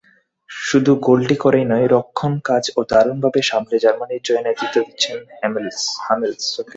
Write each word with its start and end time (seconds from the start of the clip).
শুধু 0.49 0.91
গোলটি 1.07 1.35
করেই 1.43 1.65
নয়, 1.71 1.87
রক্ষণকাজও 1.87 2.81
দারুণভাবে 2.91 3.39
সামলে 3.49 3.75
জার্মানির 3.83 4.25
জয়ে 4.25 4.45
নেতৃত্ব 4.47 4.75
দিয়েছেন 4.77 5.17
হামেলস। 6.03 6.45